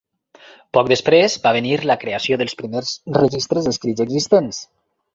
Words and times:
Poc 0.77 0.89
després 0.91 1.35
va 1.43 1.51
venir 1.59 1.75
la 1.91 1.99
creació 2.05 2.41
dels 2.45 2.59
primers 2.65 2.97
registres 3.21 3.73
escrits 3.77 4.07
existents. 4.11 4.69